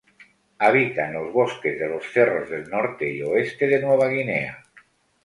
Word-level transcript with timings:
Habita 0.57 1.05
en 1.09 1.13
los 1.13 1.31
bosques 1.31 1.79
de 1.79 1.87
los 1.87 2.03
cerros 2.11 2.49
del 2.49 2.67
norte 2.71 3.07
y 3.13 3.21
oeste 3.21 3.67
de 3.67 3.81
Nueva 3.81 4.07
Guinea. 4.07 4.63